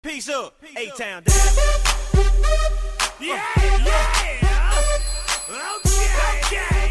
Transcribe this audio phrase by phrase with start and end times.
[0.00, 1.20] Peace up, A-Town.
[3.20, 3.36] Yeah,
[3.84, 4.08] yeah.
[5.76, 6.08] Okay,
[6.40, 6.88] okay.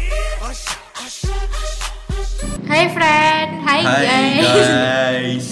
[2.70, 4.46] Hai friend, hai, Hai guys.
[4.46, 5.46] guys,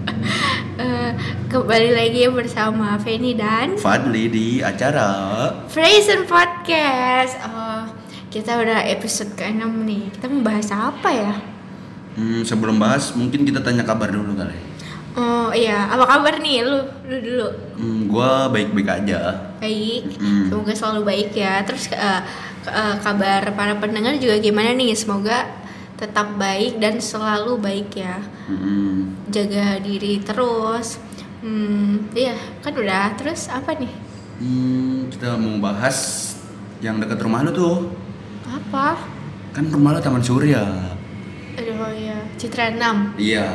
[0.80, 1.10] Eh,
[1.52, 5.12] kembali lagi bersama Feni dan Fadli di acara
[5.68, 7.36] Fraser Podcast.
[7.44, 7.84] Oh,
[8.32, 10.08] kita udah episode ke-6 nih.
[10.16, 11.36] Kita mau bahas apa ya?
[12.16, 14.56] hmm, Sebelum bahas mungkin kita tanya kabar dulu kali
[15.18, 16.78] Oh iya, apa kabar nih lu?
[17.04, 17.48] Lu dulu.
[17.74, 20.14] hmm, Gua baik-baik aja Baik.
[20.16, 20.46] Mm.
[20.48, 21.58] Semoga selalu baik ya.
[21.62, 22.22] Terus ke- eh,
[22.98, 24.94] kabar para pendengar juga gimana nih?
[24.94, 25.50] Semoga
[25.94, 28.22] tetap baik dan selalu baik ya.
[28.46, 31.02] hmm, Jaga diri terus.
[31.38, 33.14] Hmm, iya, kan udah.
[33.14, 33.90] Terus apa nih?
[34.38, 36.30] hmm, Kita mau bahas
[36.78, 37.90] yang dekat rumah lu tuh
[38.46, 38.94] Apa?
[39.50, 40.62] Kan rumah lu Taman Surya
[41.58, 43.50] Aduh ya, Citra 6 Iya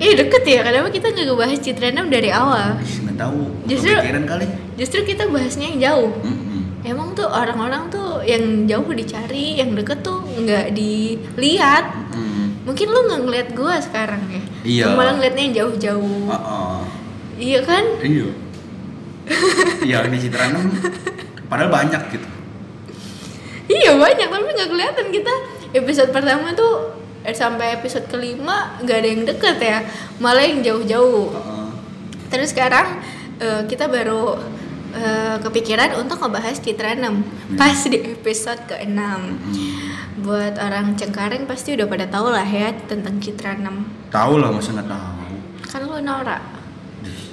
[0.00, 2.80] Ih deket ya, kenapa kita nggak ngebahas Citra 6 dari awal?
[2.80, 6.80] Ih, Nggak tahu Justru- kali Justru kita bahasnya yang jauh Mm-mm.
[6.80, 12.64] Emang tuh orang-orang tuh yang jauh dicari, yang deket tuh nggak dilihat Mm.
[12.64, 14.84] Mungkin lu nggak ngeliat gua sekarang ya Iya.
[14.88, 16.80] Lu malah ngeliatnya yang jauh-jauh Uh-uh.
[17.36, 17.84] Iya kan?
[18.00, 18.28] Iya
[19.84, 20.64] Iya di Citra 6
[21.46, 22.28] Padahal banyak gitu
[23.68, 25.32] Iya banyak, tapi nggak kelihatan kita
[25.70, 29.78] Episode pertama tuh eh, sampai episode kelima nggak ada yang deket ya
[30.20, 31.68] Malah yang jauh-jauh Uh-uh.
[32.30, 33.02] Terus sekarang
[33.42, 34.38] eh, kita baru
[34.94, 38.94] eh, kepikiran untuk ngebahas Citra 6 pas di episode ke-6.
[38.94, 40.22] Mm.
[40.22, 44.12] Buat orang Cengkareng pasti udah pada tahu lah ya tentang Citra 6.
[44.14, 45.34] Tahu lah masa nggak tahu
[45.70, 46.38] Kan lu Nora.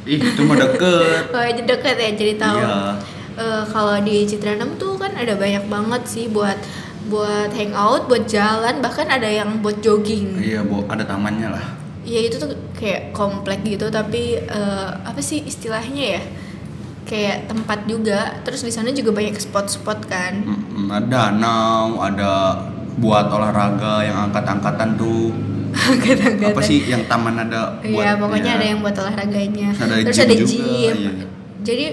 [0.08, 2.60] Ih itu mah deket Oh, itu deket ya jadi tahu.
[2.64, 2.78] Iya.
[3.38, 6.58] Eh, kalau di Citra 6 tuh kan ada banyak banget sih buat
[7.08, 10.38] buat hangout, buat jalan, bahkan ada yang buat jogging.
[10.39, 11.66] Iya, bu, ada tamannya lah.
[12.08, 16.22] Iya itu tuh kayak komplek gitu tapi eh, apa sih istilahnya ya?
[17.08, 18.39] Kayak tempat juga.
[18.47, 20.44] Terus di sana juga banyak spot-spot kan.
[20.44, 22.63] Mm, ada danau, ada
[23.00, 25.31] buat olahraga yang angkat-angkatan tuh.
[25.91, 26.56] Angkat-angkatan.
[26.56, 28.03] Apa sih yang taman ada buat?
[28.03, 28.57] Iya, pokoknya ya.
[28.59, 29.69] ada yang buat olahraganya.
[29.75, 30.96] Terus ada Terus gym ada juga, gym.
[30.96, 31.12] iya.
[31.63, 31.85] Jadi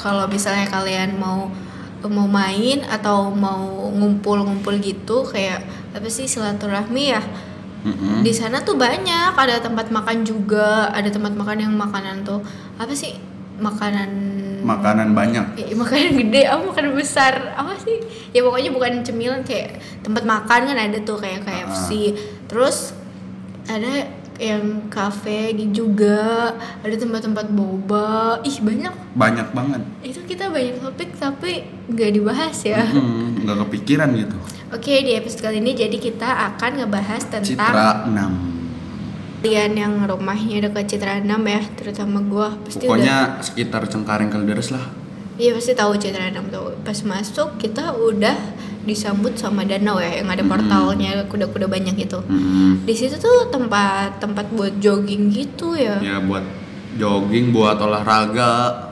[0.00, 1.52] kalau misalnya kalian mau
[2.08, 5.60] mau main atau mau ngumpul-ngumpul gitu kayak
[5.92, 7.20] apa sih silaturahmi ya?
[7.80, 8.20] Mm-mm.
[8.20, 12.40] Di sana tuh banyak, ada tempat makan juga, ada tempat makan yang makanan tuh
[12.76, 13.16] apa sih?
[13.60, 14.10] Makanan
[14.60, 15.56] Makanan banyak.
[15.56, 18.04] Ya, makanan gede, apa makanan besar, apa sih?
[18.36, 22.12] Ya pokoknya bukan cemilan kayak tempat makan kan ada tuh kayak KFC.
[22.44, 22.92] Terus
[23.64, 28.40] ada yang kafe juga, ada tempat-tempat boba.
[28.40, 29.12] Ih banyak.
[29.12, 29.84] Banyak banget.
[30.00, 32.88] Itu kita banyak topik tapi nggak dibahas ya.
[32.88, 34.36] Mm, nggak kepikiran gitu.
[34.72, 39.44] Oke di episode kali ini jadi kita akan ngebahas tentang Citra 6.
[39.44, 44.72] kalian yang rumahnya dekat Citra 6 ya, terutama gua pasti udah Pokoknya sekitar Cengkareng Kalideres
[44.72, 44.84] lah.
[45.36, 46.76] Iya pasti tahu Citra 6 tuh.
[46.80, 48.36] Pas masuk kita udah
[48.90, 52.18] disambut sama danau ya yang ada portalnya kuda-kuda banyak itu.
[52.26, 52.82] Mm.
[52.82, 56.02] Di situ tuh tempat tempat buat jogging gitu ya.
[56.02, 56.42] Ya buat
[56.98, 58.90] jogging, buat olahraga.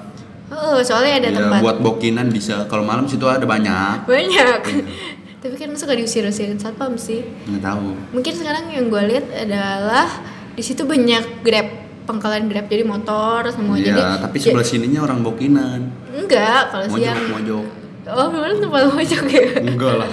[0.48, 2.64] Oh, soalnya ada ya tempat buat bokinan bisa.
[2.70, 4.06] Kalau malam situ ada banyak.
[4.06, 4.60] banyak.
[5.42, 7.22] Tapi kan suka diusir-usirin satpam sih.
[7.46, 7.88] Nggak tahu.
[8.14, 10.08] Mungkin sekarang yang gue lihat adalah
[10.54, 11.68] di situ banyak grab
[12.08, 15.80] pangkalan grab jadi motor semua jadi Iya, tapi sebelah sininya orang bokinan.
[16.08, 17.66] enggak kalau Mojok, siang mojok.
[18.08, 20.10] Oh memang tempat mojok ya Enggak lah.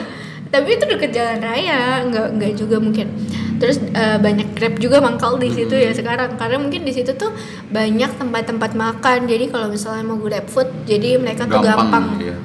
[0.51, 3.07] tapi itu deket jalan raya nggak nggak juga mungkin
[3.55, 7.31] terus eh, banyak grab juga mangkal di situ ya sekarang karena mungkin di situ tuh
[7.71, 12.35] banyak tempat-tempat makan jadi kalau misalnya mau grab food jadi mereka tuh gampang ya.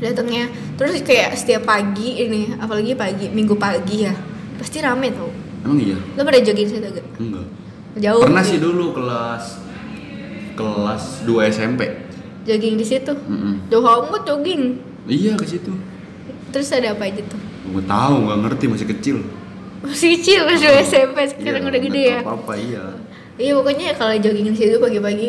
[0.00, 0.48] datangnya
[0.80, 4.14] terus kayak setiap pagi ini apalagi pagi minggu pagi ya
[4.56, 5.28] pasti rame tau
[5.66, 5.98] Emang iya?
[5.98, 7.46] lo pada jogging situ gak Enggak.
[7.98, 8.50] jauh Pernah gitu.
[8.54, 9.44] sih dulu kelas
[10.56, 11.80] kelas 2 SMP.
[12.46, 13.66] Jogging di situ Mm-mm.
[13.66, 15.70] jauh amat jogging Iya ke situ.
[16.48, 19.16] terus ada apa aja tuh Gue tahu nggak ngerti masih kecil.
[19.80, 22.84] masih kecil masih SMP sekarang Iya, udah gede ya tahu Apa-apa iya.
[23.36, 25.28] Iya pokoknya kalau jogging di situ pagi-pagi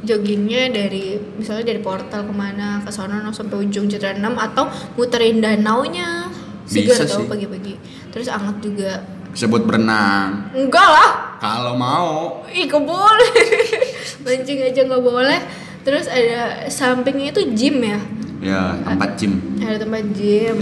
[0.00, 1.04] joggingnya dari
[1.34, 4.64] misalnya dari portal ke mana ke sana no, sampai ujung Citra 6 atau
[4.94, 6.30] muterin danaunya
[6.62, 7.26] Bisa segar tau sih.
[7.26, 7.74] pagi-pagi
[8.08, 8.92] terus anget juga
[9.28, 10.54] Bisa buat berenang.
[10.54, 12.46] enggak lah Kalau mau.
[12.46, 13.32] ih boleh
[14.24, 15.40] mancing aja nggak boleh
[15.88, 18.00] terus ada sampingnya itu gym ya
[18.38, 19.32] Ya tempat gym.
[19.58, 20.56] ada tempat gym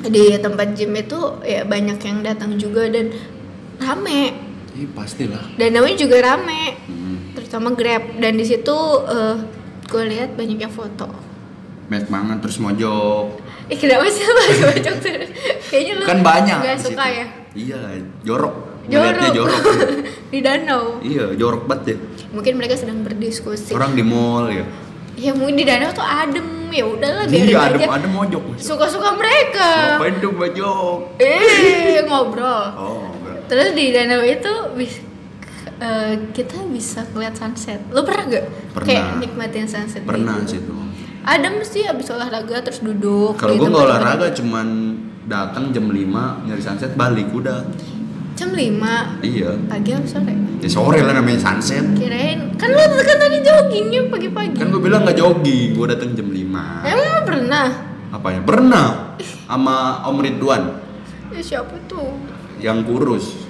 [0.00, 3.12] di tempat gym itu ya banyak yang datang juga dan
[3.78, 4.32] rame
[4.72, 5.54] Ih pastilah.
[5.54, 7.34] danaunya juga rame Hmm.
[7.34, 8.76] terutama Grab dan di situ
[9.84, 11.08] gue lihat banyak yang foto.
[11.86, 13.40] Banyak banget terus mojok.
[13.66, 14.32] Eh kenapa sih lo
[14.62, 15.30] bacok terus?
[15.66, 16.58] Kayaknya lo Kan banyak.
[16.60, 17.26] Gak suka ya?
[17.54, 17.78] Iya,
[18.20, 18.77] jorok.
[18.90, 19.60] Ngeliatnya jorok.
[20.32, 21.96] di danau iya, jorok banget ya.
[22.30, 24.64] mungkin mereka sedang berdiskusi Orang di mall ya.
[25.14, 28.42] ya mungkin di danau tuh adem ya udahlah biarin Iya, aja adem adem mojok.
[28.56, 30.98] suka-suka mereka Ngapain tuh mojok?
[31.16, 33.36] eh ngobrol Oh, enggak.
[33.46, 35.04] terus di danau itu bis-
[35.78, 38.84] eh, kita bisa ngeliat sunset lo pernah gak Pernah.
[38.84, 40.50] kayak nikmatin sunset pernah gitu?
[40.50, 40.80] sih tuh.
[41.24, 44.66] adem sih abis olahraga terus duduk Kalau di gua nggak olahraga cuman
[45.24, 46.04] datang jam 5
[46.44, 47.64] nyari sunset balik udah.
[48.38, 49.50] Jam 5 Iya.
[49.66, 51.82] pagi apa sore Ya sore lah namanya sunset.
[51.94, 56.30] kirain kan lo kan tadi joggingnya pagi-pagi Kan gua bilang nggak jogging, gua datang jam
[56.30, 56.86] 5.
[56.86, 57.68] emang lo pernah
[58.08, 58.40] Apanya?
[58.40, 58.86] Pernah
[59.44, 59.76] sama
[60.06, 60.62] Om Ridwan
[61.28, 62.16] ya, siapa tuh
[62.56, 63.46] yang kurus.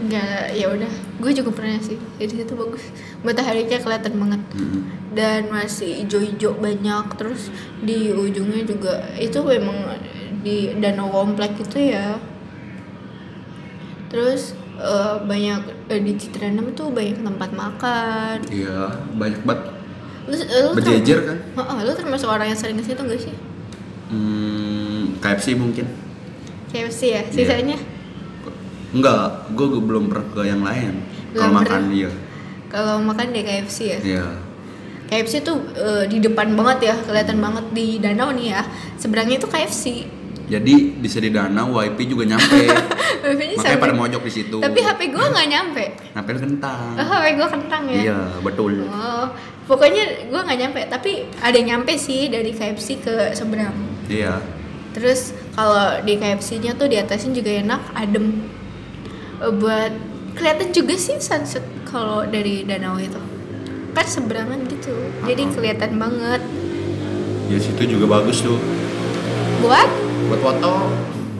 [0.00, 0.88] Enggak, ya udah.
[1.20, 2.00] Gue juga pernah sih.
[2.16, 2.80] Jadi itu bagus.
[3.20, 4.40] Mataharinya kelihatan banget.
[4.56, 4.82] Mm-mm.
[5.12, 7.04] Dan masih hijau-hijau banyak.
[7.14, 10.00] Terus di ujungnya juga itu memang
[10.40, 12.16] di danau komplek itu ya.
[14.10, 18.36] Terus eh, banyak eh, di Citranem tuh banyak tempat makan.
[18.50, 19.62] Iya, banyak banget.
[20.26, 21.38] Lu, lu ter- Berjejer kan?
[21.56, 23.34] Heeh, lu termasuk orang yang sering ke situ gak sih?
[24.10, 25.86] Hmm, KFC mungkin.
[26.70, 27.78] KFC ya, sisanya
[28.90, 30.98] Enggak, gue belum pernah ke yang lain.
[31.30, 32.10] Kalau makan iya.
[32.66, 33.98] kalau makan di KFC ya.
[34.02, 34.26] Iya.
[35.06, 38.62] KFC tuh eh, di depan banget ya, kelihatan banget di danau nih ya.
[38.98, 40.10] Seberangnya itu KFC.
[40.50, 42.66] Jadi di sedi danau wifi juga nyampe.
[43.22, 44.58] Makanya Makanya pada mojok di situ.
[44.58, 45.84] Tapi HP gue nggak nyampe.
[46.18, 46.98] Nyampe kentang.
[46.98, 48.00] Oh, HP gue kentang ya.
[48.02, 48.72] Iya, betul.
[48.90, 49.30] Oh,
[49.70, 50.80] pokoknya gue nggak nyampe.
[50.90, 53.76] Tapi ada yang nyampe sih dari KFC ke seberang.
[54.10, 54.42] Iya.
[54.90, 58.42] Terus kalau di KFC-nya tuh di atasnya juga enak, adem.
[59.38, 59.92] Eh, buat
[60.34, 63.22] kelihatan juga sih sunset kalau dari danau itu.
[63.94, 64.90] Kan seberangan gitu.
[65.30, 65.54] Jadi Uh-uh.
[65.54, 66.42] kelihatan banget.
[67.46, 68.58] Ya situ juga bagus tuh.
[69.62, 69.90] Buat
[70.26, 70.72] Buat foto.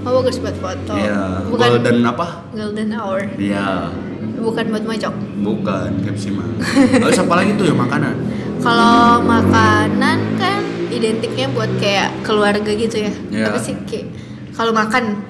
[0.00, 0.94] Oh bagus buat foto.
[0.94, 1.44] Iya.
[1.46, 2.26] Bukan Golden apa?
[2.50, 3.20] golden hour.
[3.36, 3.92] Iya.
[4.40, 5.14] Bukan buat mojok.
[5.38, 6.48] Bukan KFC mah.
[7.04, 8.14] Terus apa lagi tuh ya makanan?
[8.60, 13.12] Kalau makanan kan identiknya buat kayak keluarga gitu ya.
[13.30, 13.46] Iya.
[13.48, 14.08] Apa sih kayak
[14.52, 15.20] kalau makan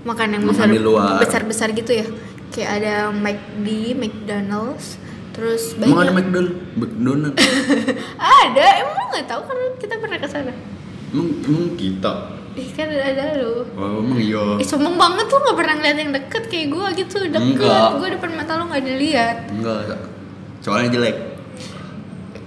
[0.00, 1.16] makan yang Makan besar luar.
[1.20, 2.06] besar besar gitu ya.
[2.50, 4.98] Kayak ada McD, McDonald's,
[5.30, 6.28] terus Emang ada banyak.
[6.28, 6.54] McDonald?
[6.74, 7.34] McDonald.
[8.42, 10.52] ada, emang nggak tahu kan kita pernah ke sana.
[11.10, 12.12] emang emang kita.
[12.50, 13.62] Ih kan ada lu.
[13.78, 14.58] Oh, emang iya.
[14.58, 17.56] Ih sombong banget lu nggak pernah ngeliat yang deket kayak gua gitu deket.
[17.56, 17.88] Enggak.
[17.96, 19.36] Gua depan mata lu nggak dilihat.
[19.54, 19.98] Enggak.
[20.60, 21.16] Soalnya jelek.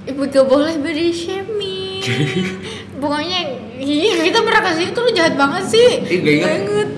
[0.03, 2.03] Ibu gak boleh body shaming
[2.99, 3.39] Pokoknya
[3.79, 6.89] iya kita pernah ke situ lu jahat banget sih Ih, nggak ingat.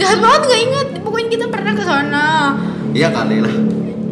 [0.00, 2.26] Jahat banget gak inget Pokoknya kita pernah ke sana
[2.96, 3.54] Iya kali lah.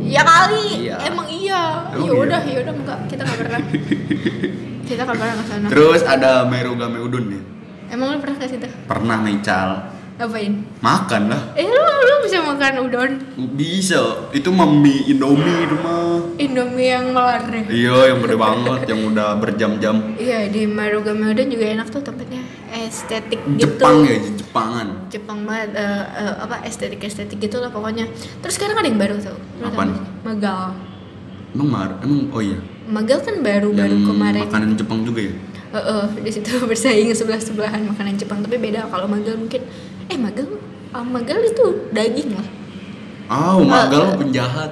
[0.04, 0.96] Ya kali Iya.
[1.08, 2.52] Emang iya Ya udah iya?
[2.52, 3.58] ya udah enggak Kita gak pernah
[4.92, 7.42] Kita gak pernah ke sana Terus ada Merugame Udon nih.
[7.94, 8.66] Emang lu pernah ke situ?
[8.90, 9.70] Pernah Mical.
[10.18, 10.66] Apain?
[10.82, 11.42] Makan lah.
[11.54, 13.10] Eh lu, lu bisa makan udon
[13.54, 14.30] Bisa.
[14.30, 16.22] Itu mah mie Indomie itu mah.
[16.34, 20.14] Indomie yang melar deh Iya, yang gede banget, yang udah berjam-jam.
[20.18, 22.42] Iya di Marugame Udon juga enak tuh tempatnya
[22.74, 24.86] Estetik gitu Jepang ya, Jepangan.
[25.06, 28.10] Jepang banget eh, eh, apa estetik estetik gitu lah pokoknya
[28.42, 29.94] terus sekarang ada yang baru tuh Apaan?
[30.26, 30.74] Magal
[31.54, 32.58] Emang mar, emang oh iya.
[32.90, 35.34] Magal kan baru baru yang kemarin makanan Jepang juga ya?
[35.74, 39.66] Eh, eh, di situ bersaing sebelah sebelahan makanan Jepang tapi beda kalau Magal mungkin
[40.06, 40.46] eh Magal
[40.90, 42.46] ah, Magal itu daging lah
[43.24, 44.70] Oh, magal Ah, mah penjahat.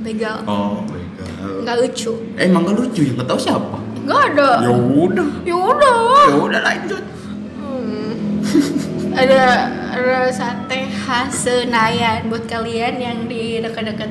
[0.00, 1.62] Begal Oh, begal.
[1.62, 3.12] nggak lucu Eh, gak lucu ya?
[3.14, 3.76] Gak tau siapa.
[4.00, 5.28] nggak ada Ya udah.
[5.44, 7.02] ya udah Ya udah lanjut.
[7.54, 8.14] Hmm.
[9.12, 9.42] ada
[9.92, 14.10] ada sate khas Senayan buat kalian yang di dekat-dekat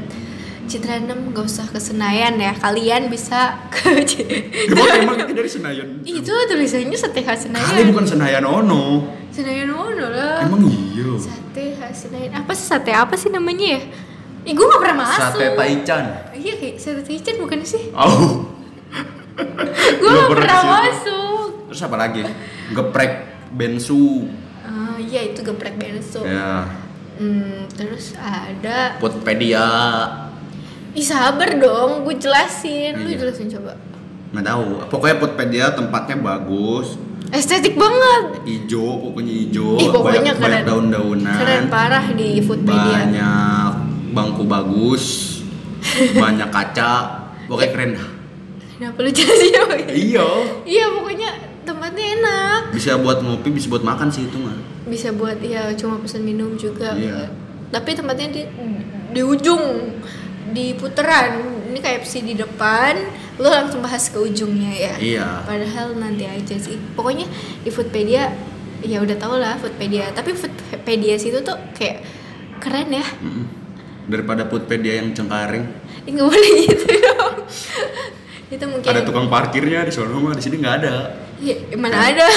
[0.67, 4.03] Citranem gak usah ke Senayan ya kalian bisa ke
[4.67, 5.87] Emang emang kita dari Senayan.
[6.03, 8.83] itu tulisannya sate khas Kali Senayan bukan Senayan Ono.
[9.31, 11.15] Senayan mana lah Emang iya.
[11.15, 13.81] sate khas Senayan apa sih sate apa sih namanya ya
[14.43, 16.05] Ih, gue gak pernah masuk Sate Taichan.
[16.31, 18.47] Iya kayak sate Taichan bukan sih Oh.
[19.99, 22.21] Gue Nggak gak pernah masuk Terus apa lagi?
[22.71, 23.13] Geprek
[23.51, 24.27] bensu.
[24.63, 26.67] Ah, Iya itu geprek bensu Ya.
[27.17, 29.63] Hmm, Terus ada Potpedia.
[30.97, 32.97] Ih sabar dong, gue jelasin.
[32.97, 33.21] Lu Iya.
[33.21, 33.77] jelasin coba.
[34.33, 34.65] Nggak tahu.
[34.89, 36.97] Pokoknya Potpedia tempatnya bagus.
[37.29, 38.41] Estetik banget.
[38.49, 39.77] Ijo, pokoknya ijo.
[39.77, 40.45] Ih pokoknya banyak, keren.
[40.49, 41.37] banyak daun-daunan.
[41.37, 42.97] Keren parah di Foodpedia.
[43.05, 43.69] Banyak
[44.17, 45.05] bangku bagus.
[46.17, 46.93] banyak kaca.
[47.45, 48.07] Pokoknya keren dah.
[48.77, 49.75] Kenapa lu jelasin coba?
[49.85, 50.27] Iya.
[50.65, 51.29] Iya pokoknya
[51.61, 52.61] tempatnya enak.
[52.73, 54.57] Bisa buat ngopi, bisa buat makan sih itu mah.
[54.89, 56.97] Bisa buat ya cuma pesan minum juga.
[56.97, 57.29] Iya.
[57.69, 58.41] Tapi tempatnya di
[59.11, 59.93] di ujung
[60.51, 61.63] di putaran.
[61.67, 62.95] Ini KFC di depan,
[63.37, 64.93] lu langsung bahas ke ujungnya ya.
[64.97, 65.27] Iya.
[65.45, 66.79] Padahal nanti aja sih.
[66.95, 67.27] Pokoknya
[67.61, 68.31] di Foodpedia
[68.81, 70.09] ya udah tau lah Foodpedia.
[70.15, 72.01] Tapi Foodpedia situ tuh kayak
[72.57, 73.45] keren ya Mm-mm.
[74.09, 75.65] Daripada Foodpedia yang cengkaring.
[76.07, 77.35] Nggak boleh gitu dong
[78.47, 80.95] itu mungkin Ada tukang parkirnya di sono mah di sini nggak ada.
[81.43, 82.23] ya, mana ada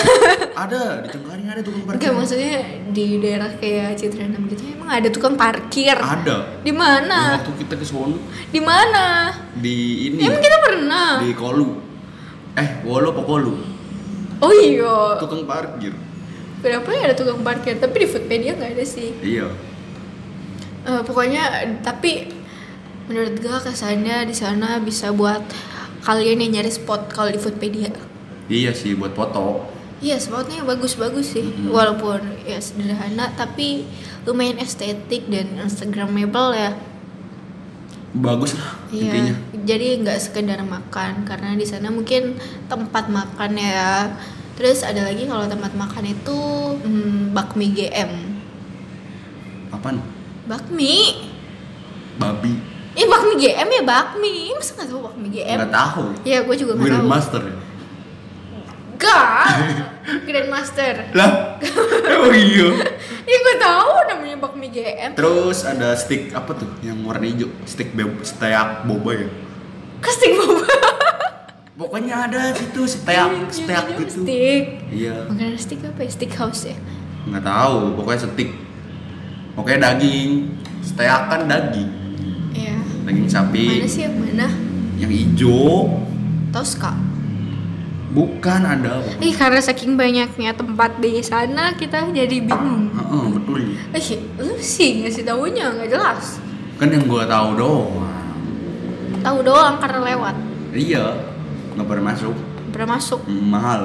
[0.51, 1.97] Ada di cengkaring ada tukang parkir.
[1.97, 2.55] Enggak maksudnya
[2.89, 6.61] di daerah kayak Citranem gitu emang ada tukang parkir Ada.
[6.61, 9.77] di mana Waktu kita ke sono di mana di
[10.07, 11.69] ini emang kita pernah di Kolu.
[12.53, 13.55] Eh, Wolo apa Kolu?
[14.41, 15.93] oh iya Tukang parkir.
[16.59, 19.49] kenapa ya ada tukang parkir tapi di Foodpedia nggak ada sih Iya.
[20.83, 21.43] Eh, pokoknya
[21.81, 22.27] tapi
[23.07, 25.43] menurut gue kesannya di sana bisa buat
[26.01, 27.93] kalian yang nyari spot kalau di Foodpedia
[28.47, 29.63] Iya sih buat foto.
[30.01, 31.77] Iya spotnya bagus-bagus sih Mm-mm.
[31.77, 33.85] walaupun ya sederhana tapi
[34.25, 36.73] lumayan estetik dan instagramable ya
[38.11, 39.31] Bagus lah intinya.
[39.31, 42.35] Iya, jadi nggak sekedar makan karena di sana mungkin
[42.67, 44.11] tempat makan ya.
[44.59, 46.39] Terus ada lagi kalau tempat makan itu
[46.83, 48.11] hmm, bakmi GM.
[49.71, 50.03] Apaan?
[50.51, 50.95] Bakmi?
[52.19, 52.53] Babi.
[52.99, 54.59] Eh bakmi GM ya bakmi.
[54.59, 55.59] Masa nggak tahu bakmi GM?
[55.63, 56.05] Nggak tahu.
[56.27, 57.07] Ya gue juga nggak tahu.
[57.07, 57.55] Master ya?
[59.01, 59.45] Gak.
[60.29, 61.09] Grandmaster.
[61.17, 61.57] Lah.
[62.21, 62.69] oh iya.
[63.31, 65.15] Ya gue tahu namanya bakmi GM.
[65.15, 67.47] Terus ada stick apa tuh yang warna hijau?
[67.63, 69.29] Stick be- steak boba ya?
[70.03, 70.67] Kasting boba.
[71.81, 74.27] Pokoknya ada situ steak steak gitu.
[74.27, 74.65] Stick.
[74.91, 75.31] Iya.
[75.31, 76.11] Makanan stick apa ya?
[76.11, 76.77] Stick house ya?
[77.31, 78.03] Nggak tahu.
[78.03, 78.51] Pokoknya stick.
[79.55, 80.51] Pokoknya daging.
[80.83, 81.91] Steak kan daging.
[82.51, 82.77] Iya.
[83.07, 83.67] Daging sapi.
[83.79, 84.49] Mana sih yang mana?
[84.99, 86.03] Yang hijau.
[86.51, 86.99] Tosca.
[88.11, 88.99] Bukan ada.
[88.99, 89.23] pokoknya.
[89.23, 92.91] Ih karena saking banyaknya tempat di sana kita jadi bingung.
[92.91, 93.61] Heeh, betul.
[93.95, 94.03] Eh
[94.43, 96.43] lu sih ngasih tahunya nggak jelas.
[96.75, 98.03] Kan yang gua tahu doang.
[99.23, 100.37] Tahu doang karena lewat.
[100.75, 101.07] Iya.
[101.79, 102.35] Nggak pernah masuk.
[102.75, 103.83] Pernah masuk mahal.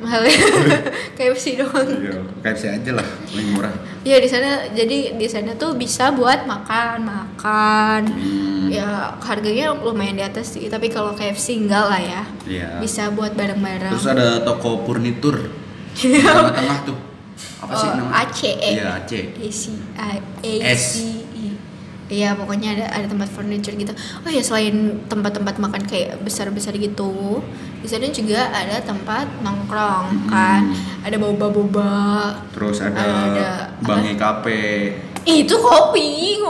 [0.00, 0.40] mahal ya.
[1.20, 1.88] Kayak sih doang.
[2.00, 2.24] Iya.
[2.40, 3.74] KFC aja lah, paling murah.
[4.00, 8.00] Iya di sana jadi di sana tuh bisa buat makan makan.
[8.08, 8.68] Hmm.
[8.72, 10.66] Ya harganya lumayan di atas sih.
[10.72, 12.22] Tapi kalau KFC enggak lah ya.
[12.48, 12.68] Iya.
[12.80, 13.92] Bisa buat bareng-bareng.
[13.92, 15.52] Terus ada toko furnitur
[15.92, 16.98] di tengah-tengah tuh.
[17.60, 18.24] Apa sih Oh, namanya?
[18.24, 18.52] ACE.
[18.56, 19.24] Iya, Aceh.
[19.36, 19.62] AC
[20.00, 20.08] A
[20.48, 20.64] S.
[20.64, 20.94] AC
[22.10, 23.94] Iya pokoknya ada ada tempat furniture gitu.
[24.26, 27.38] Oh ya selain tempat-tempat makan kayak besar-besar gitu,
[27.80, 30.68] di sana juga ada tempat nongkrong kan.
[31.00, 31.92] Ada boba-boba.
[32.52, 33.84] Terus ada, Ada apa?
[33.84, 34.62] Bangi Cafe.
[35.24, 36.40] Ih, itu kopi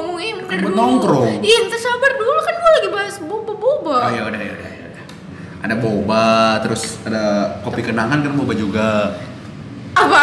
[0.51, 0.79] bener Buat dulu.
[0.83, 1.39] nongkrong.
[1.41, 3.97] Iya, ente sabar dulu kan gue lagi bahas boba-boba.
[4.03, 4.89] Oh ya udah ya udah ya.
[5.61, 6.27] Ada boba,
[6.67, 7.23] terus ada
[7.63, 9.15] kopi kenangan kan boba juga.
[9.95, 10.23] Apa?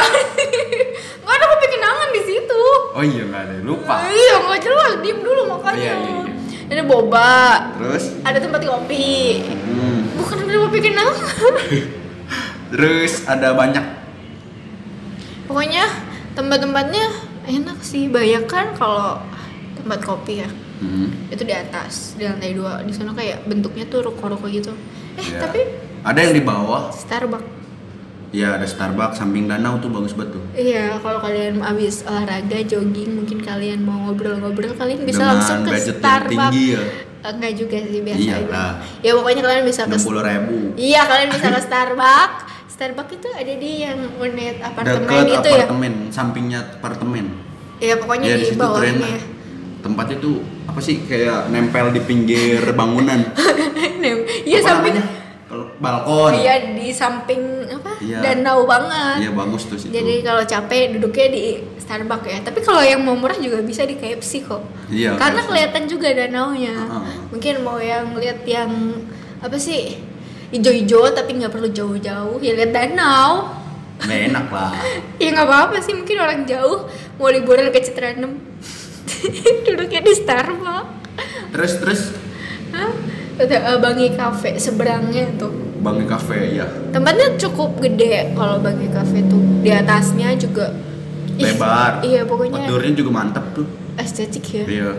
[1.24, 2.64] Gak ada kopi kenangan di situ.
[2.96, 3.96] Oh iya nggak ada, lupa.
[4.10, 4.92] Iya, nggak jelas.
[5.04, 5.78] Diem dulu makanya.
[5.78, 6.34] Iya, iya, iya.
[6.68, 7.32] Ada boba.
[7.78, 9.44] Terus, Ada tempat kopi.
[9.46, 11.54] hmm, Bukan ada kopi kenangan.
[12.68, 13.86] terus ada banyak.
[15.48, 15.86] Pokoknya
[16.34, 17.06] tempat-tempatnya
[17.48, 18.10] enak sih.
[18.10, 19.22] Bayangkan kalau
[19.78, 20.50] tempat kopi ya.
[20.78, 22.84] Hmm, Itu di atas, di lantai dua.
[22.84, 24.76] Di sana kayak bentuknya tuh ruko-ruko gitu.
[25.18, 25.42] Eh, ya.
[25.42, 25.60] tapi
[26.04, 26.94] ada yang di bawah.
[26.94, 27.56] Starbucks.
[28.36, 30.44] Ya ada Starbucks samping danau tuh bagus banget tuh.
[30.52, 35.72] Iya, kalau kalian habis olahraga, jogging, mungkin kalian mau ngobrol-ngobrol, kalian bisa Dengan langsung ke
[35.80, 36.30] Starbucks.
[36.36, 36.84] tinggi ya.
[37.18, 38.48] Eh, Enggak juga sih biasa Iya aja.
[38.48, 38.72] lah.
[39.00, 40.56] Ya pokoknya kalian bisa ke ribu.
[40.74, 42.36] Iya, kalian bisa ke Starbucks.
[42.70, 45.56] Starbucks itu ada di yang unit apartemen Dekat itu ya.
[45.60, 47.26] apartemen, sampingnya apartemen.
[47.78, 49.02] Iya, pokoknya Ya di, di bawahnya.
[49.04, 49.22] lah.
[49.80, 53.20] Tempatnya tuh apa sih kayak nempel di pinggir bangunan.
[54.44, 54.96] Iya, samping
[55.78, 56.32] balkon.
[56.36, 57.92] Iya, di samping apa?
[57.98, 58.18] Iya.
[58.20, 59.18] Danau banget.
[59.22, 59.90] Iya bagus tuh situ.
[59.90, 61.44] Jadi kalau capek duduknya di
[61.88, 62.38] Starbucks ya.
[62.44, 64.60] Tapi kalau yang mau murah juga bisa di KFC kok.
[64.92, 65.48] Iya, Karena KFC.
[65.48, 66.76] kelihatan juga danaunya.
[66.76, 67.04] Heeh.
[67.32, 69.00] Mungkin mau yang lihat yang
[69.40, 69.96] apa sih?
[70.52, 72.44] Hijau-hijau tapi nggak perlu jauh-jauh.
[72.44, 73.56] Ya lihat danau.
[74.04, 74.72] Nggak enak lah.
[75.24, 75.96] Ya nggak apa-apa sih.
[75.96, 78.36] Mungkin orang jauh mau liburan ke Citranem.
[79.66, 80.92] duduknya di Starbucks.
[81.56, 82.02] Terus terus
[82.76, 82.92] Hah?
[83.40, 85.56] Ada eh, Bangi Cafe seberangnya tuh.
[85.80, 86.68] Bangi Cafe ya.
[86.92, 89.40] Tempatnya cukup gede kalau Bangi Cafe tuh.
[89.64, 90.74] Di atasnya juga
[91.38, 91.92] Lebar.
[92.02, 93.68] Iya, pokoknya Outdoornya juga mantep tuh.
[93.98, 94.66] estetik ya.
[94.66, 94.92] Iya.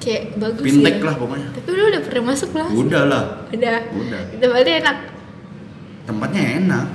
[0.00, 1.04] Kayak bagus Fintech ya.
[1.04, 1.48] lah pokoknya.
[1.52, 2.68] Tapi lu udah pernah masuk lah.
[2.72, 3.24] Udah lah.
[3.52, 3.78] Udah.
[3.92, 4.20] Udah.
[4.40, 4.96] Tempatnya enak,
[6.04, 6.86] Tempatnya enak.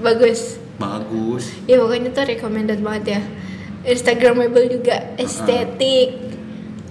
[0.00, 0.40] bagus.
[0.76, 1.44] Bagus.
[1.64, 3.20] Ya pokoknya tuh recommended banget ya.
[3.86, 6.36] Instagramable juga, estetik.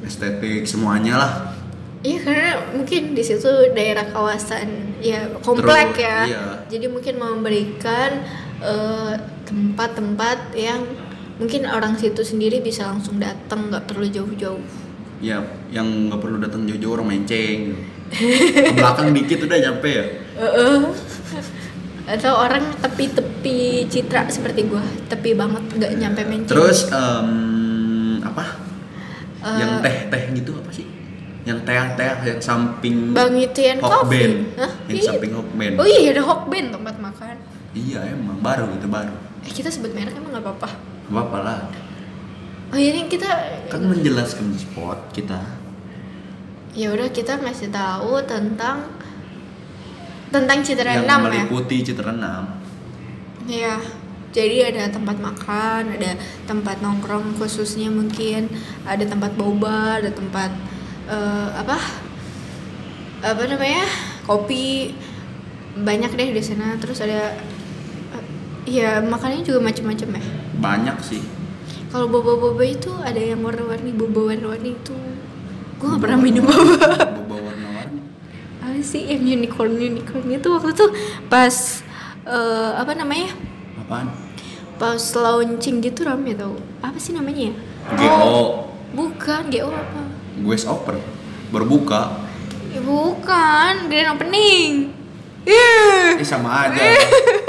[0.02, 1.34] Estetik semuanya lah.
[2.02, 4.70] Iya karena mungkin di situ daerah kawasan
[5.02, 6.18] ya komplek Terus, ya.
[6.30, 6.44] iya.
[6.70, 8.22] Jadi mungkin memberikan
[8.62, 9.14] eh,
[9.46, 10.86] tempat-tempat yang
[11.36, 14.62] mungkin orang situ sendiri bisa langsung datang nggak perlu jauh-jauh.
[15.20, 15.40] Ya,
[15.70, 17.74] yang nggak perlu datang jauh-jauh orang menceng.
[18.12, 20.06] Ke belakang dikit udah nyampe ya.
[20.38, 20.78] Heeh.
[22.06, 26.54] Atau orang tepi-tepi citra seperti gua, tepi banget nggak nyampe menceng.
[26.54, 27.30] Terus em,
[28.22, 28.46] apa?
[29.46, 30.90] Eh, yang teh teh gitu apa sih
[31.46, 34.50] yang teh teh yang samping Bang Itian Hokben.
[34.50, 34.58] Coffee.
[34.58, 34.72] Hah?
[34.90, 35.06] yang Iya.
[35.14, 37.36] samping Hokben Oh iya ada Hokben tempat makan.
[37.78, 39.14] iya emang baru gitu baru
[39.46, 40.70] Eh kita sebut merek emang nggak apa-apa.
[41.12, 41.60] Apa apa lah
[42.74, 43.30] Oh iya nih kita
[43.70, 45.38] kan menjelaskan spot kita
[46.76, 48.84] ya udah kita masih tahu tentang
[50.34, 51.18] tentang Citra yang 6 ya.
[51.24, 52.66] meliputi Citra 6
[53.46, 53.78] Iya.
[54.36, 58.52] Jadi ada tempat makan, ada tempat nongkrong khususnya mungkin,
[58.84, 60.52] ada tempat boba, ada tempat
[61.08, 61.78] eh, apa?
[63.24, 63.88] Apa namanya?
[64.28, 64.92] Kopi.
[65.80, 66.76] Banyak deh di sana.
[66.82, 67.32] Terus ada
[68.12, 68.24] eh,
[68.68, 70.24] ya makannya juga macam-macam ya.
[70.60, 71.24] Banyak sih.
[71.92, 74.96] Kalau boba-boba itu ada yang warna-warni, boba warna-warni itu.
[75.80, 76.92] Gue gak pernah minum boba.
[77.24, 78.02] boba warna-warni.
[78.60, 79.08] Apa sih?
[79.08, 80.86] Yang unicorn unicorn itu waktu itu
[81.32, 81.56] pas
[82.28, 83.32] eh, apa namanya?
[83.80, 84.10] apaan?
[84.76, 86.60] Pas launching gitu rame tau.
[86.84, 87.56] Apa sih namanya ya?
[87.96, 90.02] GO bukan GO apa?
[90.42, 90.96] Gue over
[91.54, 92.04] berbuka.
[92.76, 94.92] Ya, bukan grand opening.
[95.46, 96.82] Ih, eh sama aja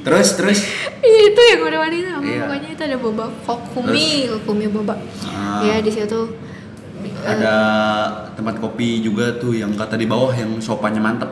[0.00, 0.58] terus terus?
[1.00, 2.44] Itu yang udah wanita Iya.
[2.44, 3.24] pokoknya itu ada boba.
[3.44, 4.94] Kokumi kokumi boba.
[5.24, 5.60] Ah.
[5.60, 6.20] ya di situ.
[7.20, 7.56] Ada
[8.32, 11.28] tempat kopi juga tuh yang kata di bawah yang sopannya mantep.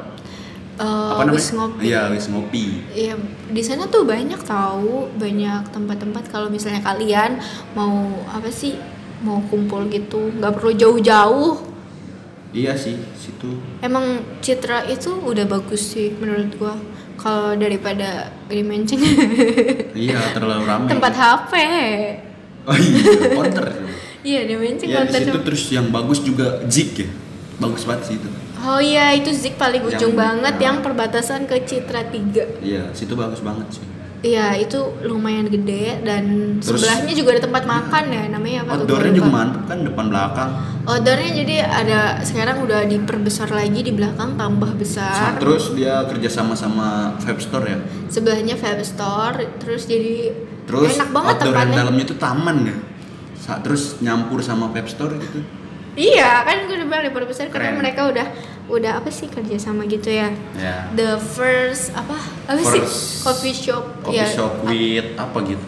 [0.79, 1.35] eh, apa namanya?
[1.35, 1.83] Wis ngopi.
[1.85, 2.65] Iya wis ngopi.
[2.95, 3.15] Iya,
[3.51, 7.43] di sana tuh banyak tahu, banyak tempat-tempat kalau misalnya kalian
[7.75, 8.79] mau apa sih,
[9.21, 11.68] mau kumpul gitu, nggak perlu jauh-jauh.
[12.51, 13.61] Iya sih situ.
[13.79, 14.05] Emang
[14.39, 16.75] Citra itu udah bagus sih menurut gua.
[17.15, 19.03] Kalau daripada di Menceng
[19.99, 21.53] iya terlalu ramai tempat HP.
[22.63, 23.03] oh iya
[23.35, 23.67] counter
[24.29, 27.09] Iya di Menceng ya di konten situ terus yang bagus juga Zik ya.
[27.59, 28.29] Bagus banget sih itu.
[28.59, 30.63] Oh iya itu Zik paling ujung Yang- banget nah.
[30.63, 33.85] yang perbatasan ke Citra 3 iya situ bagus banget sih
[34.19, 36.25] Iya itu lumayan gede dan
[36.59, 38.83] Terus- sebelahnya juga ada tempat makan ya namanya apa tuh?
[38.83, 40.51] outdoornya juga mantep kan depan belakang.
[40.91, 45.39] Outdoornya jadi ada sekarang udah diperbesar lagi di belakang tambah besar.
[45.39, 47.79] terus dia kerja sama sama vape store ya?
[48.11, 50.35] Sebelahnya vape store, terus jadi
[50.67, 51.79] terus enak banget outdoor yang tempatnya.
[51.79, 52.77] dalamnya itu taman ya?
[53.63, 55.47] Terus nyampur sama vape store gitu?
[55.95, 58.27] Iya kan gue udah bilang diperbesar karena mereka udah
[58.69, 60.29] udah apa sih kerja sama gitu ya.
[60.55, 64.29] ya The first apa apa sih First coffee shop coffee ya.
[64.29, 65.67] shop with apa gitu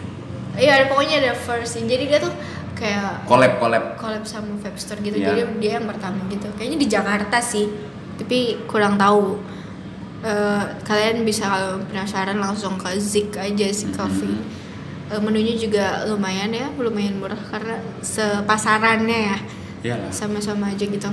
[0.51, 1.87] Iya pokoknya ada first sih.
[1.87, 2.29] Jadi dia tuh
[2.75, 5.15] kayak collab collab collab sama vape store gitu.
[5.15, 5.31] Iya.
[5.31, 6.51] Jadi dia yang pertama gitu.
[6.59, 7.65] Kayaknya di Jakarta sih.
[8.19, 9.39] Tapi kurang tahu.
[10.21, 14.35] Eh, kalian bisa kalau penasaran langsung ke Zik aja sih coffee.
[15.07, 19.37] Eh, menunya juga lumayan ya, lumayan murah karena sepasarannya ya
[19.81, 20.11] Iyalah.
[20.13, 21.09] sama-sama aja gitu.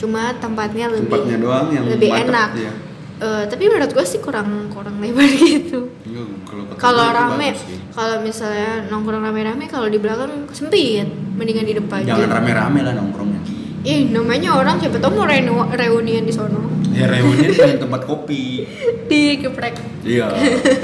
[0.00, 2.48] Cuma tempatnya lebih tempatnya doang yang lebih mantep, enak.
[2.56, 2.72] iya.
[3.20, 5.92] Eh, tapi menurut gue sih kurang kurang lebar gitu.
[6.02, 6.24] Iya,
[6.74, 7.52] kalau rame,
[7.92, 11.04] kalau misalnya nongkrong rame-rame, kalau di belakang sempit,
[11.36, 12.00] mendingan di depan.
[12.02, 13.40] jangan rame-rame lah nongkrongnya
[13.80, 16.68] Ih, namanya orang siapa tau mau renu- reunian di sono.
[16.90, 18.64] ya reunian di tempat kopi
[19.08, 19.76] Di geprek.
[20.02, 20.28] iya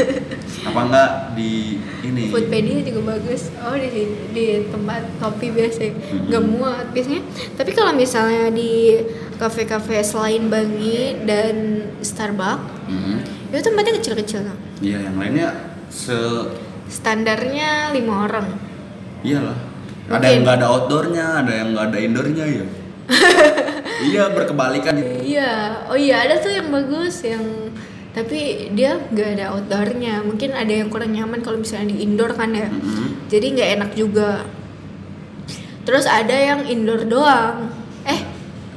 [0.67, 3.55] apa enggak di ini Foodpedia juga bagus.
[3.59, 3.89] Oh, di
[4.31, 5.87] di tempat kopi biasa.
[5.87, 6.27] Hmm.
[6.27, 7.23] Nggak muat biasanya.
[7.55, 8.99] Tapi kalau misalnya di
[9.35, 11.55] kafe-kafe selain Bangi dan
[12.01, 13.17] Starbucks, Mhm.
[13.49, 14.41] itu tempatnya kecil-kecil.
[14.43, 14.57] Nah.
[14.79, 15.49] iya yang lainnya
[15.89, 16.15] se
[16.87, 18.47] Standarnya lima orang.
[19.21, 19.59] iyalah
[20.07, 20.31] ada Mungkin.
[20.31, 22.65] yang nggak ada outdoornya ada yang nggak ada indoornya ya
[24.07, 25.51] iya berkebalikan Iya,
[25.87, 27.43] oh iya ada tuh yang bagus yang
[28.17, 28.41] tapi
[28.73, 30.25] dia nggak ada outdoornya.
[30.25, 32.67] Mungkin ada yang kurang nyaman kalau misalnya di indoor kan ya.
[32.67, 33.29] Mhm.
[33.29, 34.49] Jadi nggak enak juga.
[35.85, 37.69] Terus ada yang indoor doang.
[38.03, 38.21] Eh,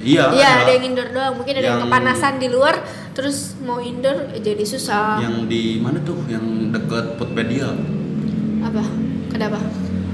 [0.04, 1.34] iya iya ada yang indoor doang.
[1.36, 2.76] Mungkin ada yang Yang- kepanasan di luar,
[3.12, 5.18] terus mau indoor jadi susah.
[5.20, 7.72] yang di mana tuh yang deket Foodpedia
[8.60, 8.84] Apa?
[9.30, 9.60] Kenapa?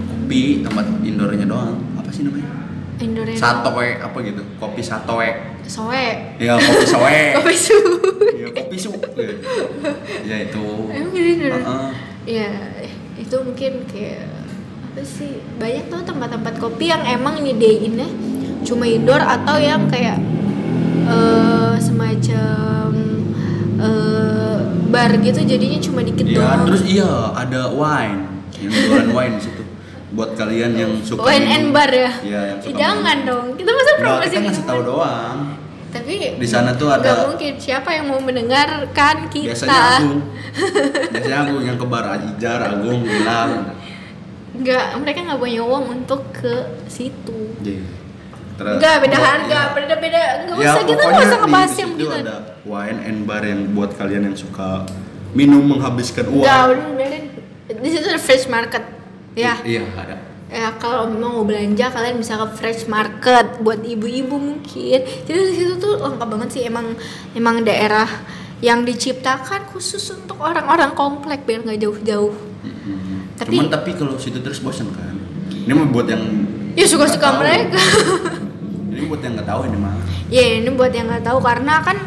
[0.05, 2.49] kopi tempat indoornya doang apa sih namanya
[2.97, 5.29] Indoornya satoe apa gitu kopi satoe
[5.63, 6.07] Soe.
[6.37, 7.77] ya kopi soe Kopi su.
[8.35, 8.89] Ya kopi su
[10.23, 11.53] ya itu Emang gitu indoor?
[11.55, 11.89] Heeh.
[12.25, 12.49] Ya,
[13.15, 14.25] itu mungkin kayak
[14.85, 15.37] apa sih?
[15.55, 18.07] Banyak tuh tempat-tempat kopi yang emang nyediainnya
[18.61, 20.17] cuma indoor atau yang kayak
[21.05, 22.89] eh semacam
[23.77, 24.57] eh
[24.89, 26.65] bar gitu jadinya cuma dikit ya doang.
[26.65, 28.25] terus iya ada wine
[28.57, 29.61] yang jualan wine di situ
[30.09, 31.53] buat kalian yang suka Wine minum.
[31.53, 32.11] and bar ya?
[32.23, 33.27] Iya, yang suka jangan minum.
[33.27, 33.45] dong.
[33.53, 35.37] Kita masa promosi kita ngasih tahu doang
[35.95, 39.47] Tapi Di sana tuh ada- nggak mungkin siapa yang mau mendengarkan kita.
[39.47, 40.19] biasanya Agung
[41.07, 43.71] biasanya Agung yang ke bar Ajijar Agung bilang
[44.55, 46.53] Nggak, mereka nggak punya uang untuk ke
[46.87, 47.51] situ.
[47.59, 47.83] Iya.
[48.55, 49.73] Terus- Enggak, beda harga, iya.
[49.75, 50.21] beda-beda.
[50.41, 52.07] Enggak Ya, usah kita nggak usah ngebahas yang gitu.
[52.09, 54.87] ada wine and bar yang buat kalian yang suka
[55.31, 56.39] minum menghabiskan uang.
[56.39, 57.07] Enggak, udah.
[57.75, 58.83] Di situ ada fresh market.
[59.35, 59.59] Ya.
[59.59, 60.15] Iya, ada.
[60.45, 65.73] Ya kalau mau belanja kalian bisa ke fresh market buat ibu-ibu mungkin jadi di situ
[65.75, 66.93] tuh lengkap banget sih emang
[67.33, 68.05] emang daerah
[68.59, 73.35] yang diciptakan khusus untuk orang-orang komplek biar nggak jauh-jauh Mm-mm.
[73.35, 75.11] Tapi- Cuman tapi kalau situ terus bosan kan.
[75.51, 76.23] Ini mah buat yang
[76.71, 77.77] ya suka-suka mereka
[78.89, 79.93] Ini buat yang nggak tahu ini mah.
[80.27, 81.97] ya ini buat yang nggak tahu karena kan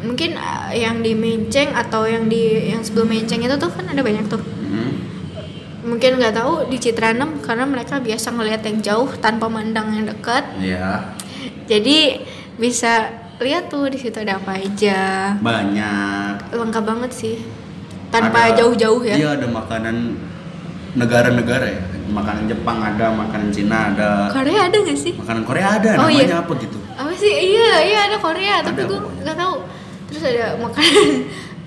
[0.00, 4.00] mungkin uh, yang di Menceng atau yang di yang sebelum Menceng itu tuh kan ada
[4.00, 4.40] banyak tuh.
[5.84, 10.44] Mungkin nggak tahu di Citranem karena mereka biasa ngelihat yang jauh tanpa mandang yang dekat
[10.56, 11.12] Iya.
[11.64, 16.50] jadi bisa lihat tuh di situ ada apa aja Banyak.
[16.50, 17.36] lengkap banget sih
[18.08, 19.96] tanpa jauh-jauh ya Iya ada makanan
[20.92, 21.82] negara-negara ya.
[22.04, 25.90] Makanan Jepang ada, makanan Cina ada, Korea ada nggak sih makanan Korea ada.
[25.96, 26.38] Oh, namanya iya.
[26.38, 26.78] apa gitu?
[26.94, 29.20] apa sih iya iya ada Korea tapi Ada gue pokoknya.
[29.24, 29.54] nggak tahu
[30.06, 31.04] terus ada makanan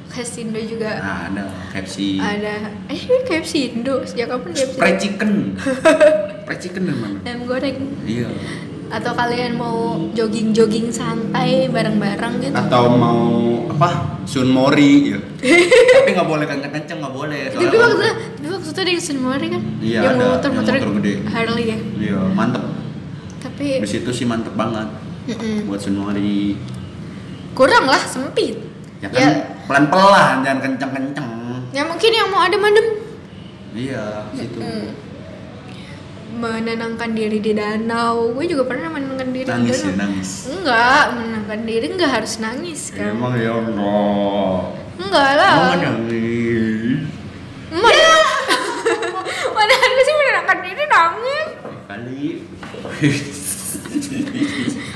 [0.08, 2.17] khas Indo juga Nah, ada KFC.
[2.17, 2.54] ada
[2.88, 5.32] eh KFC Indo sejak kapan KFC Fried chicken.
[6.46, 7.17] Fried chicken dari mana?
[7.22, 8.30] ayam goreng Iya.
[8.88, 9.78] atau kalian mau
[10.12, 13.20] jogging jogging santai bareng-bareng gitu Atau mau
[13.70, 14.15] apa?
[14.24, 15.20] Sunmori ya.
[15.98, 17.41] Tapi nggak boleh kenceng-kenceng nggak boleh.
[17.50, 20.91] tapi waktu tapi waktu itu ada yang Sunmori kan Iya, yang ada, muter-muter yang motor
[20.98, 21.13] gede.
[21.28, 22.63] Harley ya Iya, mantep.
[23.38, 24.88] tapi Di situ sih mantep banget
[25.28, 25.67] mm-mm.
[25.67, 26.56] buat Sunmori.
[27.54, 28.56] kurang lah sempit
[28.97, 29.31] Ya kan
[29.65, 31.29] pelan-pelan jangan kenceng-kenceng.
[31.69, 32.88] ya mungkin yang mau adem adem
[33.71, 34.57] Iya, situ.
[36.33, 40.29] menenangkan diri di danau gue juga pernah menenangkan diri Nangis di ya, danau nangis.
[40.47, 44.73] enggak menenangkan diri enggak harus nangis kan Emang ya Allah.
[44.97, 46.99] enggak lah Emang nangis.
[47.69, 48.10] mana
[49.53, 51.47] mana ada sih menenangkan diri nangis
[51.86, 52.23] Kali.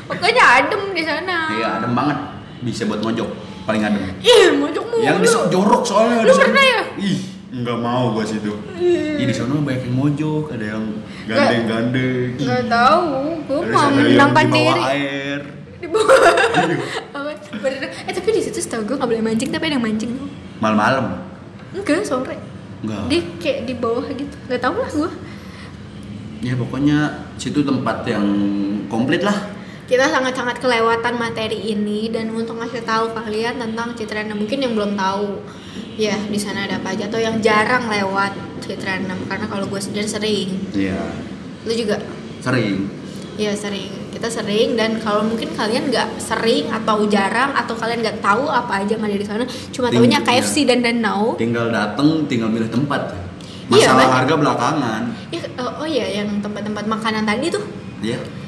[0.06, 2.18] pokoknya adem di sana Iya, adem banget.
[2.62, 3.30] Bisa buat mojok.
[3.62, 4.02] Paling adem.
[4.20, 6.46] ih mojok mulu Yang di jorok soalnya Lu di sana.
[6.46, 6.82] pernah ya?
[6.98, 7.18] Ih,
[7.52, 8.52] enggak mau gua situ.
[8.76, 10.84] Ih, di sana banyak yang mojok, ada yang
[11.26, 12.30] gandeng-gandeng.
[12.38, 13.06] nggak tahu
[13.44, 15.40] Terus mau menenangkan di bawah diri air.
[15.78, 19.84] di bawah berenang eh tapi di situ setahu gue nggak boleh mancing tapi ada yang
[19.84, 21.06] mancing tuh Malam-malam.
[21.72, 22.38] enggak sore
[22.82, 23.02] Enggak.
[23.06, 25.12] di kayak di bawah gitu nggak tahu lah gue
[26.42, 26.98] Ya pokoknya
[27.38, 28.26] situ tempat yang
[28.90, 29.38] komplit lah.
[29.92, 34.96] Kita sangat-sangat kelewatan materi ini dan untuk ngasih tahu kalian tentang Citranem mungkin yang belum
[34.96, 35.44] tahu
[36.00, 40.08] ya di sana ada apa aja atau yang jarang lewat Citranem karena kalau gue sendiri
[40.08, 40.96] sering Iya.
[41.62, 42.00] lu juga
[42.40, 42.88] Sering.
[43.36, 48.20] ya sering kita sering dan kalau mungkin kalian nggak sering atau jarang atau kalian nggak
[48.20, 50.28] tahu apa aja yang ada di sana cuma Ting- tahunya iya.
[50.40, 53.12] KFC dan danau Tinggal dateng, tinggal milih tempat.
[53.68, 54.16] Iya, Masalah banyak.
[54.16, 55.02] harga belakangan.
[55.32, 57.64] ya oh, oh ya yang tempat-tempat makanan tadi tuh
[58.00, 58.16] Ya.
[58.16, 58.41] eh,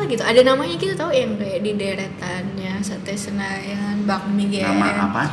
[0.00, 5.12] apa gitu ada namanya gitu tau yang kayak di deretannya sate senayan bakmi GM Nama
[5.12, 5.24] apa?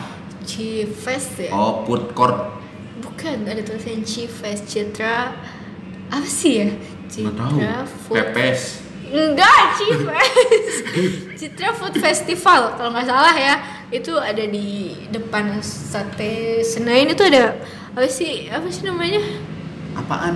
[0.44, 2.36] Cifes ya Oh, food court.
[2.98, 5.32] bukan ada tulisan Cifes Citra
[6.08, 6.68] apa sih ya
[7.08, 7.56] tahu.
[7.56, 8.62] Citra Food Pepes.
[9.08, 10.76] enggak Cifes
[11.40, 13.56] Citra Food Festival kalau nggak salah ya
[13.88, 17.56] itu ada di depan sate senayan itu ada
[17.94, 19.24] apa sih apa sih namanya
[19.96, 20.36] Apaan?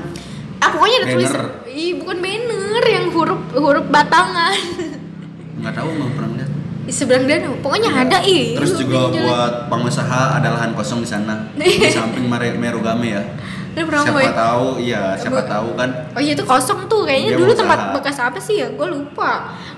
[0.61, 1.17] Ah pokoknya ada Banner.
[1.17, 4.53] tulisan Ih, bukan banner yang huruf huruf batangan
[5.57, 6.49] Nggak tahu nggak pernah lihat.
[6.81, 9.21] di seberang danau pokoknya ada ih Terus juga jalan.
[9.21, 13.23] buat pengusaha ada lahan kosong di sana di samping Merugame ya.
[13.71, 15.89] Siapa mau- tahu, iya siapa Bu- tahu kan.
[16.11, 17.93] oh iya itu kosong tuh kayaknya Dia dulu mau tempat usaha.
[17.95, 19.31] bekas apa sih ya gue lupa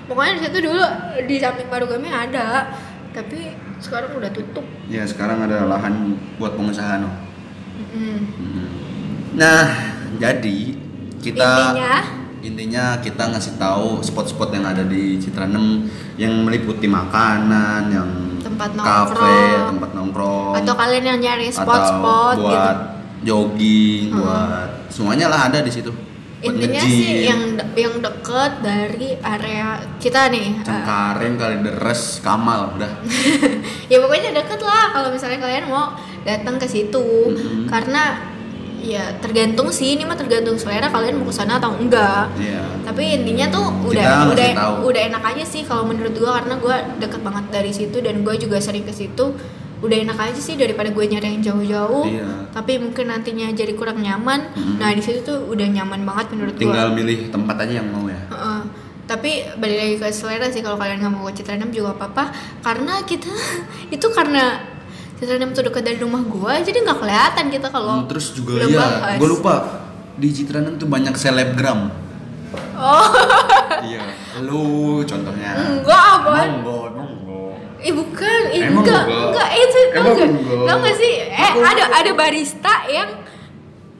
[0.04, 0.82] pokoknya di situ dulu
[1.22, 2.74] di samping Marugame ada
[3.10, 3.38] tapi
[3.78, 5.94] sekarang udah tutup Ya sekarang ada lahan
[6.34, 7.06] buat pengusaha no.
[7.92, 8.18] Mm.
[8.34, 8.66] Hmm.
[9.34, 9.62] Nah,
[10.16, 10.73] jadi
[11.24, 11.40] kita
[11.72, 11.94] Intinya?
[12.38, 18.08] intinya kita ngasih tahu spot-spot yang ada di Citranem yang meliputi makanan, yang
[18.38, 19.64] Tempat kafe, nongkrong.
[19.70, 22.72] tempat nongkrong, atau kalian yang nyari spot-spot buat gitu
[23.24, 24.20] jogging, Hmm.
[24.20, 25.88] buat semuanya lah ada di situ.
[26.38, 32.76] Intinya nge-gym, sih yang de- yang deket dari area kita nih eh, Cengkareng, Kalideres, Kamal
[32.76, 32.92] udah.
[33.90, 37.64] ya pokoknya deket lah kalau misalnya kalian mau datang ke situ Mhm.
[37.64, 38.33] karena
[38.86, 42.60] ya tergantung sih ini mah tergantung selera kalian mau ke sana atau enggak Iya.
[42.82, 44.74] tapi intinya tuh Kita udah ngasih udah tahu.
[44.86, 48.34] udah enak aja sih kalau menurut gua karena gua deket banget dari situ dan gua
[48.34, 49.32] juga sering ke situ
[49.80, 52.48] udah enak aja sih daripada gue nyari yang jauh-jauh Iya.
[52.50, 54.76] tapi mungkin nantinya jadi kurang nyaman Mhm.
[54.78, 58.04] nah di situ tuh udah nyaman banget menurut Tinggal gua milih tempat aja yang mau
[58.06, 58.20] ya.
[58.26, 58.60] Heeh.
[59.04, 63.00] tapi balik lagi ke selera sih kalau kalian nggak mau ke Citranem juga apa-apa karena
[63.02, 63.28] kita
[63.92, 64.56] itu karena
[65.14, 68.82] Citranem tuh dekat dari rumah gua jadi nggak kelihatan kita kalau Hmm, terus juga ya,
[69.00, 69.16] bahas.
[69.16, 69.54] gue lupa
[70.14, 71.90] di Citranem tuh banyak selebgram.
[72.74, 73.06] oh
[73.88, 74.02] iya,
[74.40, 74.62] lu
[75.02, 75.50] contohnya.
[75.54, 76.82] enggak apa monggo.
[77.78, 79.28] Eh bukan, eh, Emang enggak, enggak?
[79.28, 80.74] enggak, itu enggak, enggak?
[80.74, 81.14] enggak sih?
[81.20, 83.10] Eh ada ada barista yang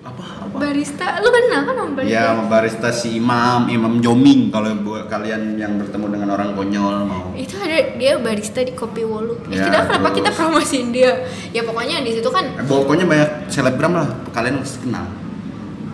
[0.03, 0.25] Apa?
[0.55, 0.63] Apa?
[0.63, 5.05] barista lu kenal kan sama barista Ya, sama barista si Imam, Imam Joming kalau buat
[5.05, 7.35] kalian yang bertemu dengan orang konyol mau.
[7.35, 11.11] itu ada dia barista di kopi wolu eh, Ya, kita kenapa kita promosiin dia
[11.51, 15.07] ya pokoknya di situ kan Eh, pokoknya banyak selebgram lah, kalian harus kenal.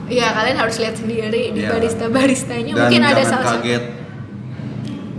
[0.07, 1.71] ya kalian harus lihat sendiri di Ya.
[1.71, 3.85] barista baristanya Dan mungkin ada salah satu kaget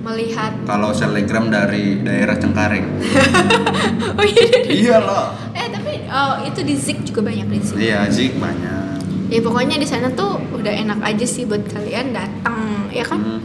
[0.02, 2.90] melihat kalau selebgram dari daerah Cengkareng.
[4.18, 4.74] oh iya iya, iya.
[4.74, 5.26] iya lah.
[5.54, 8.81] eh tapi oh, itu di Zik juga banyak di Zik Iya, Zik banyak.
[9.32, 12.60] Ya pokoknya di sana tuh udah enak aja sih buat kalian datang
[12.92, 13.42] ya kan Hmm.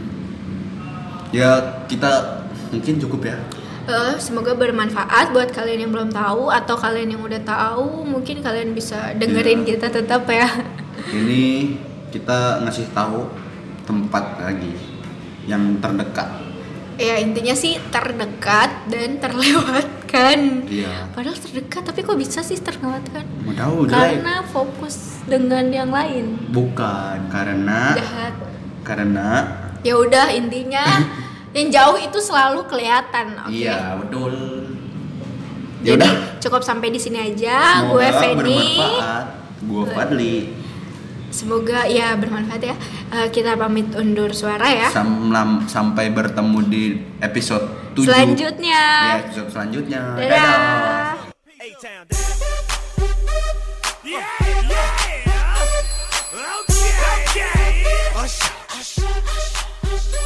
[1.27, 3.35] Ya, kita mungkin cukup ya.
[3.83, 8.71] Eh, semoga bermanfaat buat kalian yang belum tahu atau kalian yang udah tahu mungkin kalian
[8.71, 9.75] bisa dengerin Iya.
[9.75, 10.47] kita tetap ya
[11.09, 11.75] Ini
[12.09, 13.27] kita ngasih tahu
[13.83, 14.71] tempat lagi
[15.43, 16.27] yang terdekat.
[16.95, 19.19] ya intinya sih terdekat dan
[20.07, 21.11] terlewatkan Iya.
[21.11, 27.27] padahal terdekat tapi kok bisa sih terlewatkan Mau tahu karena fokus dengan yang lain Bukan
[27.27, 28.33] karena jahat
[28.81, 29.27] karena
[29.81, 30.83] ya udah intinya
[31.55, 34.33] yang jauh itu selalu kelihatan oke iya betul.
[35.79, 36.11] jadi Ya udah.
[36.39, 39.25] cukup sampai di sini aja gue Semoga Feni bermanfaat.
[39.59, 40.35] Gue Fadli.
[41.27, 42.75] semoga ya bermanfaat ya
[43.07, 45.31] Eh, kita pamit undur suara ya Sam-
[45.65, 46.83] sampai bertemu di
[47.19, 47.63] episode
[47.97, 51.25] 7 selanjutnya di episode selanjutnya dadah, dadah.
[54.07, 54.21] Yeah,
[54.69, 55.17] yeah.
[56.37, 56.93] Okay.
[57.33, 57.81] Okay.
[58.13, 59.56] Oh,